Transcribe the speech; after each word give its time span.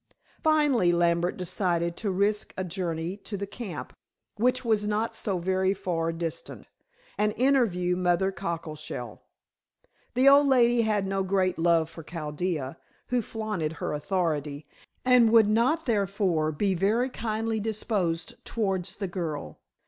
Finally, 0.41 0.91
Lambert 0.91 1.37
decided 1.37 1.95
to 1.95 2.09
risk 2.09 2.55
a 2.57 2.63
journey 2.63 3.15
to 3.17 3.37
the 3.37 3.45
camp, 3.45 3.93
which 4.35 4.65
was 4.65 4.87
not 4.87 5.13
so 5.13 5.37
very 5.37 5.75
far 5.75 6.11
distant, 6.11 6.65
and 7.19 7.35
interview 7.37 7.95
Mother 7.95 8.31
Cockleshell. 8.31 9.21
The 10.15 10.27
old 10.27 10.47
lady 10.47 10.81
had 10.81 11.05
no 11.05 11.21
great 11.21 11.59
love 11.59 11.87
for 11.87 12.01
Chaldea, 12.01 12.79
who 13.09 13.21
flouted 13.21 13.73
her 13.73 13.93
authority, 13.93 14.65
and 15.05 15.29
would 15.29 15.47
not, 15.47 15.85
therefore, 15.85 16.51
be 16.51 16.73
very 16.73 17.11
kindly 17.11 17.59
disposed 17.59 18.43
towards 18.43 18.95
the 18.95 19.07
girl. 19.07 19.59